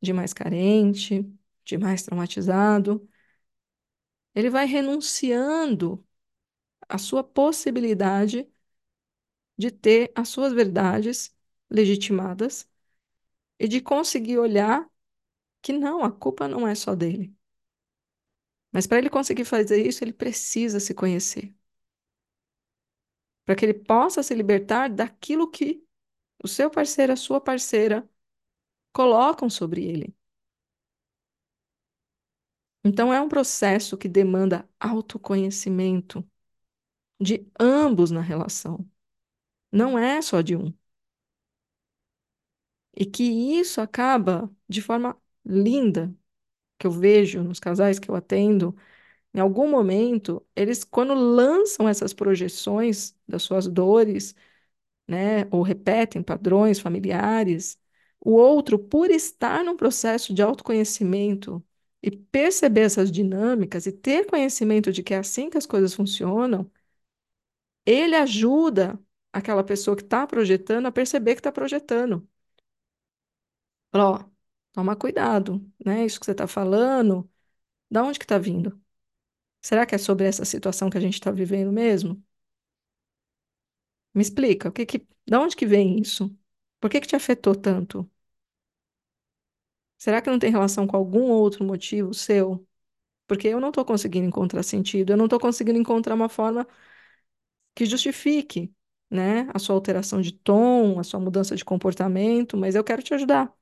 de 0.00 0.12
mais 0.12 0.32
carente, 0.32 1.24
de 1.64 1.78
mais 1.78 2.02
traumatizado, 2.02 3.06
ele 4.34 4.50
vai 4.50 4.66
renunciando 4.66 6.04
à 6.88 6.98
sua 6.98 7.24
possibilidade 7.24 8.48
de 9.56 9.70
ter 9.70 10.12
as 10.14 10.28
suas 10.28 10.52
verdades 10.52 11.34
legitimadas 11.70 12.68
e 13.58 13.68
de 13.68 13.80
conseguir 13.82 14.38
olhar 14.38 14.90
que 15.62 15.72
não, 15.74 16.04
a 16.04 16.12
culpa 16.12 16.48
não 16.48 16.66
é 16.68 16.74
só 16.76 16.94
dele. 16.96 17.34
Mas 18.72 18.86
para 18.86 18.98
ele 18.98 19.08
conseguir 19.10 19.44
fazer 19.46 19.86
isso, 19.86 20.02
ele 20.04 20.12
precisa 20.12 20.78
se 20.80 20.92
conhecer. 20.94 21.54
Para 23.44 23.56
que 23.56 23.64
ele 23.64 23.74
possa 23.74 24.22
se 24.22 24.34
libertar 24.34 24.88
daquilo 24.88 25.50
que 25.50 25.84
o 26.44 26.48
seu 26.48 26.70
parceiro, 26.70 27.12
a 27.12 27.16
sua 27.16 27.40
parceira 27.40 28.08
colocam 28.92 29.50
sobre 29.50 29.84
ele. 29.86 30.14
Então, 32.84 33.12
é 33.12 33.20
um 33.20 33.28
processo 33.28 33.96
que 33.96 34.08
demanda 34.08 34.68
autoconhecimento 34.80 36.26
de 37.20 37.46
ambos 37.60 38.10
na 38.10 38.20
relação. 38.22 38.88
Não 39.72 39.98
é 39.98 40.22
só 40.22 40.42
de 40.42 40.56
um. 40.56 40.72
E 42.96 43.06
que 43.06 43.22
isso 43.24 43.80
acaba 43.80 44.50
de 44.68 44.82
forma 44.82 45.16
linda, 45.44 46.14
que 46.78 46.86
eu 46.86 46.92
vejo 46.92 47.42
nos 47.44 47.60
casais 47.60 47.98
que 47.98 48.10
eu 48.10 48.16
atendo, 48.16 48.76
em 49.34 49.40
algum 49.40 49.70
momento, 49.70 50.46
eles, 50.56 50.84
quando 50.84 51.14
lançam 51.14 51.88
essas 51.88 52.14
projeções 52.14 53.16
das 53.28 53.42
suas 53.44 53.68
dores, 53.68 54.34
né, 55.08 55.46
ou 55.50 55.62
repetem 55.62 56.22
padrões 56.22 56.80
familiares, 56.80 57.78
o 58.20 58.32
outro, 58.32 58.78
por 58.78 59.10
estar 59.10 59.64
num 59.64 59.76
processo 59.76 60.34
de 60.34 60.42
autoconhecimento 60.42 61.64
e 62.02 62.10
perceber 62.10 62.82
essas 62.82 63.10
dinâmicas 63.12 63.86
e 63.86 63.92
ter 63.92 64.26
conhecimento 64.26 64.92
de 64.92 65.02
que 65.02 65.14
é 65.14 65.18
assim 65.18 65.50
que 65.50 65.58
as 65.58 65.66
coisas 65.66 65.94
funcionam, 65.94 66.70
ele 67.86 68.14
ajuda 68.16 68.98
aquela 69.32 69.62
pessoa 69.64 69.96
que 69.96 70.02
está 70.02 70.26
projetando 70.26 70.86
a 70.86 70.92
perceber 70.92 71.34
que 71.34 71.40
está 71.40 71.52
projetando. 71.52 72.26
Ó, 73.94 74.24
toma 74.72 74.96
cuidado, 74.96 75.64
né? 75.84 76.04
Isso 76.04 76.18
que 76.20 76.26
você 76.26 76.32
está 76.32 76.46
falando, 76.46 77.28
da 77.90 78.02
onde 78.04 78.18
que 78.20 78.24
está 78.24 78.38
vindo? 78.38 78.80
Será 79.62 79.86
que 79.86 79.94
é 79.94 79.98
sobre 79.98 80.26
essa 80.26 80.44
situação 80.44 80.90
que 80.90 80.98
a 80.98 81.00
gente 81.02 81.14
está 81.14 81.30
vivendo 81.32 81.72
mesmo? 81.72 82.22
Me 84.14 84.22
explica, 84.22 84.68
o 84.68 84.72
que 84.72 84.86
que, 84.86 85.06
da 85.26 85.40
onde 85.40 85.56
que 85.56 85.66
vem 85.66 85.98
isso? 86.00 86.34
Por 86.80 86.90
que 86.90 87.00
que 87.00 87.06
te 87.06 87.16
afetou 87.16 87.54
tanto? 87.54 88.10
Será 90.02 90.20
que 90.20 90.30
não 90.30 90.38
tem 90.38 90.50
relação 90.50 90.86
com 90.86 90.96
algum 90.96 91.30
outro 91.30 91.64
motivo 91.64 92.12
seu? 92.14 92.66
Porque 93.28 93.48
eu 93.48 93.60
não 93.60 93.70
estou 93.70 93.84
conseguindo 93.84 94.26
encontrar 94.28 94.62
sentido, 94.64 95.12
eu 95.12 95.16
não 95.18 95.26
estou 95.26 95.40
conseguindo 95.40 95.78
encontrar 95.78 96.14
uma 96.14 96.28
forma 96.28 96.66
que 97.74 97.84
justifique, 97.86 98.72
né, 99.10 99.48
a 99.54 99.58
sua 99.58 99.74
alteração 99.74 100.20
de 100.20 100.32
tom, 100.32 100.98
a 100.98 101.04
sua 101.04 101.20
mudança 101.20 101.56
de 101.56 101.64
comportamento, 101.64 102.56
mas 102.56 102.74
eu 102.74 102.84
quero 102.84 103.02
te 103.02 103.14
ajudar. 103.14 103.52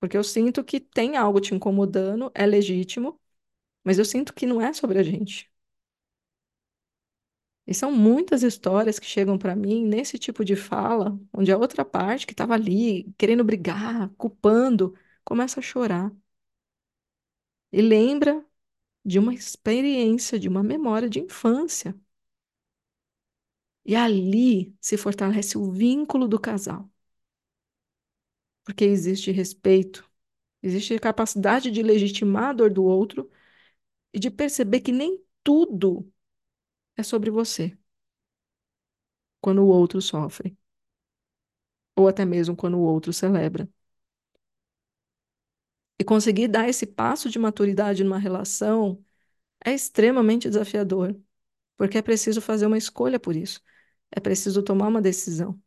Porque 0.00 0.16
eu 0.16 0.24
sinto 0.24 0.62
que 0.64 0.78
tem 0.80 1.16
algo 1.16 1.40
te 1.40 1.54
incomodando, 1.54 2.30
é 2.34 2.44
legítimo, 2.46 3.18
mas 3.84 3.98
eu 4.00 4.06
sinto 4.06 4.34
que 4.34 4.46
não 4.46 4.62
é 4.62 4.72
sobre 4.74 5.00
a 5.00 5.04
gente. 5.04 5.51
E 7.72 7.74
são 7.74 7.90
muitas 7.90 8.42
histórias 8.42 8.98
que 8.98 9.06
chegam 9.06 9.38
para 9.38 9.56
mim 9.56 9.82
nesse 9.86 10.18
tipo 10.18 10.44
de 10.44 10.54
fala, 10.54 11.18
onde 11.32 11.50
a 11.50 11.56
outra 11.56 11.86
parte 11.86 12.26
que 12.26 12.34
estava 12.34 12.52
ali, 12.52 13.10
querendo 13.16 13.42
brigar, 13.42 14.10
culpando, 14.18 14.94
começa 15.24 15.58
a 15.58 15.62
chorar. 15.62 16.12
E 17.72 17.82
lembra 17.82 18.44
de 19.04 19.18
uma 19.18 19.34
experiência, 19.34 20.38
de 20.40 20.48
uma 20.48 20.62
memória 20.62 21.08
de 21.10 21.20
infância. 21.20 21.94
E 23.84 23.94
ali 23.96 24.74
se 24.80 24.96
fortalece 24.96 25.56
o 25.58 25.70
vínculo 25.70 26.26
do 26.28 26.38
casal. 26.40 26.90
Porque 28.64 28.84
existe 28.84 29.30
respeito, 29.32 30.08
existe 30.62 30.98
capacidade 30.98 31.70
de 31.70 31.82
legitimar 31.82 32.50
a 32.50 32.52
dor 32.54 32.72
do 32.72 32.84
outro 32.84 33.30
e 34.12 34.18
de 34.20 34.30
perceber 34.30 34.80
que 34.82 34.92
nem 34.92 35.22
tudo 35.44 36.11
é 36.96 37.02
sobre 37.02 37.30
você 37.30 37.76
quando 39.42 39.62
o 39.62 39.66
outro 39.68 40.00
sofre, 40.00 40.56
ou 41.96 42.06
até 42.08 42.24
mesmo 42.24 42.54
quando 42.56 42.76
o 42.78 42.82
outro 42.82 43.12
celebra. 43.14 43.66
E 45.98 46.04
conseguir 46.04 46.48
dar 46.48 46.68
esse 46.68 46.86
passo 46.86 47.28
de 47.30 47.38
maturidade 47.38 48.02
numa 48.04 48.18
relação 48.18 49.04
é 49.64 49.72
extremamente 49.74 50.48
desafiador, 50.48 51.16
porque 51.76 51.98
é 51.98 52.02
preciso 52.02 52.40
fazer 52.42 52.66
uma 52.66 52.78
escolha 52.78 53.20
por 53.20 53.36
isso. 53.36 53.62
É 54.12 54.20
preciso 54.20 54.62
tomar 54.62 54.88
uma 54.88 55.02
decisão. 55.02 55.60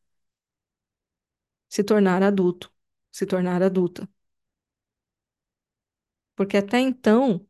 Se 1.70 1.84
tornar 1.84 2.24
adulto, 2.24 2.72
se 3.12 3.26
tornar 3.28 3.62
adulta. 3.62 4.10
Porque 6.36 6.58
até 6.58 6.80
então, 6.80 7.46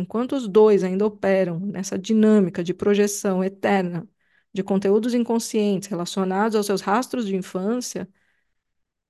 enquanto 0.00 0.34
os 0.36 0.48
dois 0.48 0.84
ainda 0.84 1.06
operam 1.06 1.58
nessa 1.60 1.98
dinâmica 1.98 2.64
de 2.64 2.74
projeção 2.74 3.42
eterna 3.44 4.08
de 4.52 4.62
conteúdos 4.64 5.14
inconscientes 5.14 5.88
relacionados 5.88 6.56
aos 6.56 6.66
seus 6.66 6.80
rastros 6.80 7.26
de 7.26 7.36
infância, 7.36 8.08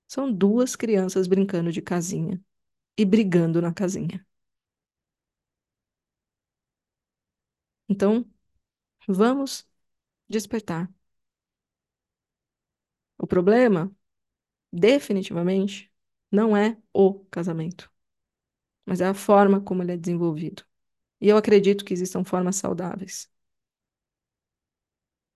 são 0.06 0.30
duas 0.32 0.76
crianças 0.76 1.26
brincando 1.26 1.72
de 1.72 1.80
casinha 1.82 2.38
e 2.98 3.04
brigando 3.06 3.62
na 3.62 3.72
casinha. 3.74 4.26
Então, 7.88 8.24
vamos 9.08 9.68
despertar. 10.28 10.92
O 13.18 13.26
problema, 13.26 13.92
definitivamente, 14.72 15.92
não 16.32 16.56
é 16.56 16.78
o 16.94 17.20
casamento, 17.26 17.92
mas 18.86 19.00
é 19.02 19.06
a 19.08 19.14
forma 19.14 19.60
como 19.62 19.82
ele 19.84 19.92
é 19.92 19.98
desenvolvido. 19.98 20.64
E 21.20 21.28
eu 21.28 21.36
acredito 21.36 21.84
que 21.84 21.92
existam 21.94 22.24
formas 22.24 22.56
saudáveis. 22.56 23.30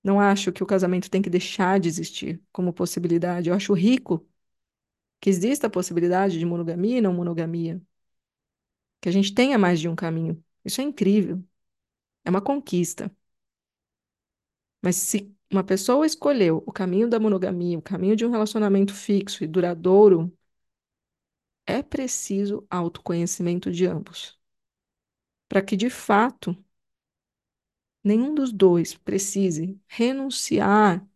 Não 0.03 0.20
acho 0.20 0.53
que 0.53 0.62
o 0.62 0.66
casamento 0.66 1.11
tem 1.11 1.23
que 1.23 1.31
deixar 1.31 1.81
de 1.81 1.88
existir 1.88 2.40
como 2.53 2.73
possibilidade. 2.73 3.49
Eu 3.49 3.55
acho 3.55 3.73
rico 3.73 4.27
que 5.20 5.31
exista 5.31 5.66
a 5.68 5.70
possibilidade 5.70 6.38
de 6.38 6.47
monogamia 6.47 6.99
e 6.99 7.01
não 7.01 7.14
monogamia. 7.14 7.83
Que 9.01 9.09
a 9.09 9.12
gente 9.12 9.35
tenha 9.35 9.59
mais 9.59 9.81
de 9.81 9.88
um 9.88 9.94
caminho. 9.97 10.42
Isso 10.64 10.81
é 10.81 10.85
incrível. 10.85 11.42
É 12.25 12.31
uma 12.31 12.42
conquista. 12.42 13.12
Mas 14.83 14.94
se 14.97 15.35
uma 15.51 15.64
pessoa 15.64 16.07
escolheu 16.07 16.62
o 16.66 16.73
caminho 16.73 17.09
da 17.09 17.18
monogamia, 17.20 17.79
o 17.79 17.83
caminho 17.83 18.14
de 18.16 18.25
um 18.27 18.31
relacionamento 18.31 18.94
fixo 18.94 19.42
e 19.44 19.47
duradouro, 19.49 20.33
é 21.66 21.83
preciso 21.83 22.66
autoconhecimento 22.70 23.70
de 23.70 23.87
ambos. 23.87 24.38
Para 25.55 25.62
que, 25.64 25.77
de 25.77 25.88
fato, 25.88 26.55
nenhum 28.05 28.35
dos 28.35 28.53
dois 28.53 28.95
precise 28.95 29.81
renunciar 29.88 31.07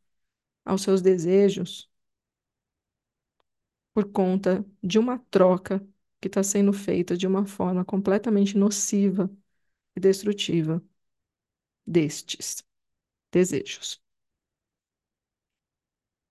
aos 0.65 0.83
seus 0.83 1.03
desejos 1.03 1.91
por 3.95 4.11
conta 4.13 4.65
de 4.83 4.99
uma 4.99 5.19
troca 5.31 5.87
que 6.21 6.29
está 6.29 6.43
sendo 6.43 6.73
feita 6.73 7.17
de 7.17 7.27
uma 7.27 7.47
forma 7.47 7.85
completamente 7.85 8.57
nociva 8.57 9.31
e 9.97 10.01
destrutiva 10.01 10.83
destes 11.87 12.63
desejos, 13.33 14.03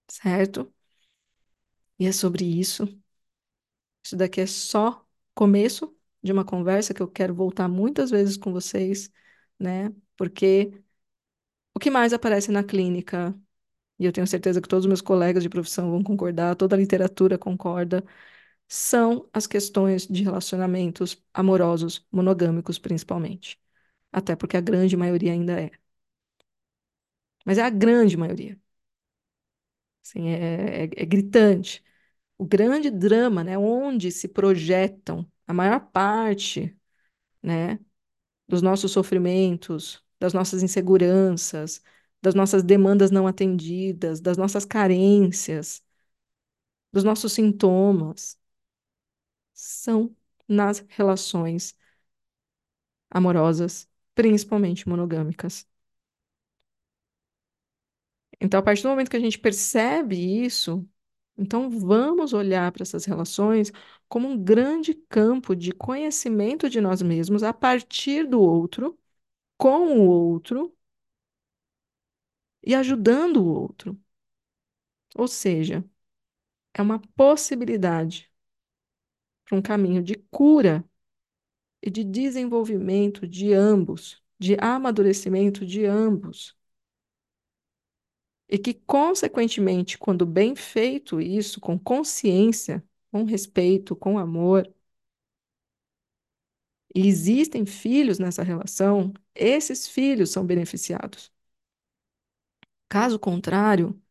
certo? 0.08 0.74
E 2.00 2.06
é 2.08 2.12
sobre 2.12 2.44
isso. 2.46 2.88
Isso 4.04 4.16
daqui 4.18 4.42
é 4.42 4.46
só 4.48 5.06
começo 5.36 5.96
de 6.24 6.32
uma 6.32 6.46
conversa 6.46 6.94
que 6.94 7.02
eu 7.02 7.08
quero 7.08 7.34
voltar 7.36 7.68
muitas 7.68 8.12
vezes 8.12 8.38
com 8.38 8.52
vocês, 8.54 9.12
né? 9.60 9.94
Porque 10.18 10.72
o 11.74 11.80
que 11.80 11.90
mais 11.92 12.14
aparece 12.14 12.52
na 12.52 12.64
clínica, 12.64 13.36
e 14.00 14.06
eu 14.06 14.12
tenho 14.14 14.28
certeza 14.28 14.62
que 14.62 14.68
todos 14.70 14.86
os 14.86 14.90
meus 14.90 15.02
colegas 15.02 15.44
de 15.44 15.50
profissão 15.50 15.92
vão 15.92 16.04
concordar, 16.04 16.56
toda 16.56 16.76
a 16.76 16.80
literatura 16.80 17.38
concorda, 17.38 18.04
são 18.68 19.30
as 19.34 19.48
questões 19.48 20.08
de 20.08 20.24
relacionamentos 20.24 21.24
amorosos, 21.34 22.06
monogâmicos 22.12 22.80
principalmente. 22.80 23.60
Até 24.12 24.36
porque 24.36 24.58
a 24.58 24.62
grande 24.62 24.98
maioria 24.98 25.34
ainda 25.34 25.60
é. 25.62 25.72
Mas 27.46 27.58
é 27.58 27.64
a 27.64 27.70
grande 27.72 28.16
maioria. 28.18 28.60
Assim, 30.04 30.30
é, 30.30 30.84
é, 30.86 30.90
é 31.04 31.06
gritante. 31.06 31.84
O 32.38 32.46
grande 32.46 32.92
drama, 32.92 33.44
né, 33.44 33.58
onde 33.58 34.12
se 34.12 34.28
projetam 34.30 35.30
a 35.48 35.54
maior 35.54 35.80
parte, 35.92 36.78
né, 37.44 37.80
dos 38.48 38.62
nossos 38.64 38.92
sofrimentos, 38.92 40.04
das 40.20 40.34
nossas 40.34 40.64
inseguranças, 40.64 41.82
das 42.22 42.36
nossas 42.36 42.64
demandas 42.64 43.12
não 43.12 43.28
atendidas, 43.28 44.22
das 44.22 44.38
nossas 44.38 44.66
carências, 44.66 45.84
dos 46.92 47.04
nossos 47.04 47.32
sintomas, 47.34 48.38
são 49.54 50.16
nas 50.48 50.80
relações 50.90 51.76
amorosas, 53.12 53.88
principalmente 54.16 54.88
monogâmicas. 54.88 55.68
Então, 58.40 58.60
a 58.60 58.64
partir 58.64 58.84
do 58.84 58.90
momento 58.90 59.10
que 59.10 59.18
a 59.18 59.20
gente 59.20 59.40
percebe 59.40 60.16
isso, 60.46 60.88
então 61.38 61.70
vamos 61.70 62.34
olhar 62.34 62.72
para 62.72 62.84
essas 62.84 63.06
relações 63.06 63.72
como 64.10 64.28
um 64.28 64.38
grande 64.44 64.94
campo 64.94 65.56
de 65.56 65.72
conhecimento 65.72 66.70
de 66.70 66.82
nós 66.82 67.02
mesmos 67.02 67.44
a 67.44 67.54
partir 67.54 68.28
do 68.28 68.42
outro, 68.42 68.98
com 69.58 69.98
o 70.00 70.08
outro 70.08 70.74
e 72.64 72.76
ajudando 72.76 73.38
o 73.44 73.48
outro. 73.48 74.00
Ou 75.18 75.28
seja, 75.28 75.84
é 76.74 76.82
uma 76.84 77.00
possibilidade 77.18 78.32
para 79.46 79.58
um 79.58 79.62
caminho 79.62 80.02
de 80.04 80.16
cura 80.32 80.84
e 81.84 81.92
de 81.92 82.04
desenvolvimento 82.06 83.28
de 83.28 83.54
ambos, 83.54 84.24
de 84.40 84.58
amadurecimento 84.62 85.66
de 85.68 85.86
ambos. 85.86 86.57
E 88.50 88.58
que, 88.58 88.74
consequentemente, 88.74 89.98
quando 89.98 90.26
bem 90.26 90.56
feito 90.56 91.20
isso, 91.22 91.60
com 91.60 91.78
consciência, 91.78 92.84
com 93.12 93.24
respeito, 93.26 93.96
com 93.96 94.18
amor, 94.18 94.72
e 96.96 97.08
existem 97.08 97.66
filhos 97.66 98.20
nessa 98.20 98.44
relação, 98.44 99.14
esses 99.36 99.88
filhos 99.88 100.32
são 100.32 100.46
beneficiados. 100.46 101.32
Caso 102.90 103.18
contrário, 103.20 104.02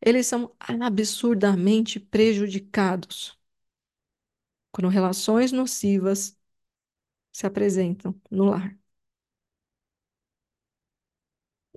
eles 0.00 0.26
são 0.26 0.54
absurdamente 0.60 2.00
prejudicados 2.00 3.38
quando 4.72 4.88
relações 4.88 5.52
nocivas 5.52 6.36
se 7.32 7.46
apresentam 7.46 8.20
no 8.30 8.46
lar. 8.46 8.78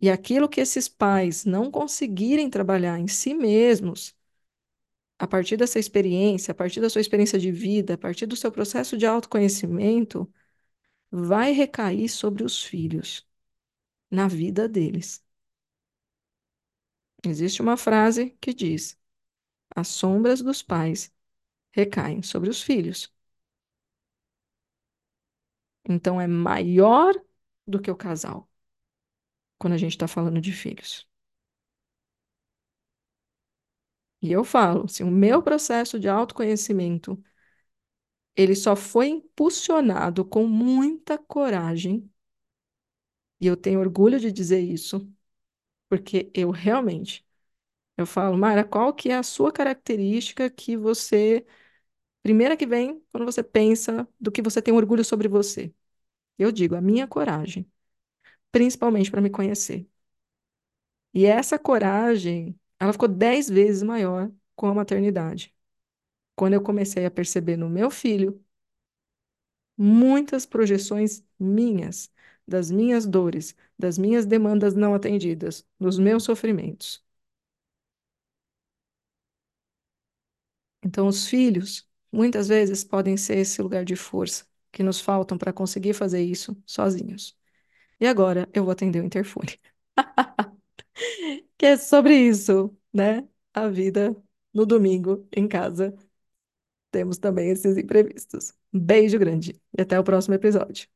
E 0.02 0.10
aquilo 0.10 0.50
que 0.50 0.62
esses 0.62 0.88
pais 0.88 1.46
não 1.46 1.72
conseguirem 1.72 2.50
trabalhar 2.50 3.00
em 3.00 3.08
si 3.08 3.34
mesmos, 3.34 4.16
a 5.20 5.28
partir 5.28 5.58
dessa 5.58 5.80
experiência, 5.80 6.52
a 6.52 6.56
partir 6.56 6.80
da 6.82 6.90
sua 6.90 7.02
experiência 7.02 7.40
de 7.40 7.52
vida, 7.52 7.94
a 7.96 7.98
partir 7.98 8.26
do 8.26 8.36
seu 8.36 8.52
processo 8.52 8.98
de 8.98 9.06
autoconhecimento, 9.06 10.32
vai 11.12 11.52
recair 11.54 12.10
sobre 12.10 12.44
os 12.44 12.64
filhos, 12.64 13.28
na 14.12 14.28
vida 14.28 14.70
deles. 14.70 15.24
Existe 17.24 17.62
uma 17.62 17.78
frase 17.78 18.32
que 18.42 18.54
diz: 18.54 18.98
as 19.76 19.88
sombras 19.90 20.42
dos 20.42 20.64
pais 20.64 21.14
recaem 21.72 22.24
sobre 22.24 22.50
os 22.50 22.62
filhos. 22.64 23.14
Então 25.90 26.20
é 26.22 26.28
maior 26.28 27.14
do 27.66 27.82
que 27.82 27.90
o 27.92 27.96
casal 27.96 28.47
quando 29.60 29.74
a 29.74 29.78
gente 29.78 29.92
está 29.94 30.08
falando 30.08 30.42
de 30.42 30.52
filhos. 30.54 31.08
E 34.22 34.32
eu 34.32 34.44
falo, 34.44 34.86
assim, 34.86 35.04
o 35.04 35.10
meu 35.12 35.42
processo 35.44 36.00
de 36.00 36.08
autoconhecimento, 36.10 37.22
ele 38.38 38.56
só 38.56 38.74
foi 38.76 39.08
impulsionado 39.10 40.24
com 40.26 40.48
muita 40.48 41.18
coragem, 41.18 42.10
e 43.40 43.48
eu 43.48 43.56
tenho 43.58 43.80
orgulho 43.80 44.20
de 44.20 44.32
dizer 44.32 44.60
isso, 44.62 45.08
porque 45.90 46.32
eu 46.36 46.52
realmente, 46.52 47.26
eu 47.98 48.08
falo, 48.08 48.38
Mara, 48.38 48.64
qual 48.66 48.94
que 48.94 49.10
é 49.12 49.18
a 49.18 49.24
sua 49.24 49.52
característica 49.54 50.50
que 50.52 50.78
você, 50.78 51.46
primeira 52.24 52.58
que 52.58 52.68
vem 52.68 53.02
quando 53.12 53.26
você 53.26 53.44
pensa 53.44 54.08
do 54.20 54.32
que 54.32 54.42
você 54.42 54.62
tem 54.62 54.74
orgulho 54.74 55.06
sobre 55.06 55.28
você? 55.28 55.74
Eu 56.38 56.52
digo, 56.52 56.76
a 56.76 56.82
minha 56.82 57.08
coragem 57.08 57.70
principalmente 58.58 59.12
para 59.12 59.22
me 59.22 59.30
conhecer. 59.30 59.88
E 61.14 61.26
essa 61.26 61.58
coragem, 61.60 62.58
ela 62.80 62.94
ficou 62.94 63.08
dez 63.08 63.50
vezes 63.50 63.84
maior 63.84 64.32
com 64.56 64.68
a 64.68 64.74
maternidade. 64.74 65.54
Quando 66.36 66.54
eu 66.56 66.64
comecei 66.64 67.06
a 67.06 67.12
perceber 67.12 67.58
no 67.58 67.70
meu 67.70 67.92
filho 67.92 68.44
muitas 69.78 70.46
projeções 70.46 71.24
minhas, 71.40 72.12
das 72.48 72.70
minhas 72.72 73.06
dores, 73.08 73.56
das 73.78 73.98
minhas 73.98 74.26
demandas 74.26 74.74
não 74.76 74.94
atendidas, 74.94 75.66
dos 75.80 75.98
meus 76.00 76.24
sofrimentos. 76.24 77.04
Então, 80.84 81.08
os 81.08 81.28
filhos, 81.28 81.88
muitas 82.12 82.48
vezes, 82.48 82.84
podem 82.84 83.18
ser 83.18 83.38
esse 83.40 83.62
lugar 83.62 83.84
de 83.86 83.96
força 83.96 84.46
que 84.72 84.84
nos 84.84 85.00
faltam 85.00 85.38
para 85.38 85.54
conseguir 85.54 85.94
fazer 85.94 86.24
isso 86.24 86.56
sozinhos. 86.66 87.37
E 88.00 88.08
agora 88.08 88.50
eu 88.54 88.64
vou 88.64 88.72
atender 88.72 89.02
o 89.02 89.06
interfone. 89.06 89.60
Que 91.58 91.66
é 91.68 91.78
sobre 91.78 92.16
isso, 92.16 92.76
né? 92.94 93.28
A 93.54 93.68
vida 93.68 94.16
no 94.54 94.66
domingo 94.66 95.28
em 95.36 95.48
casa. 95.48 95.96
Temos 96.92 97.18
também 97.18 97.50
esses 97.52 97.78
imprevistos. 97.78 98.54
Um 98.74 98.80
beijo 98.80 99.20
grande 99.20 99.62
e 99.78 99.82
até 99.82 100.00
o 100.00 100.04
próximo 100.04 100.36
episódio. 100.36 100.88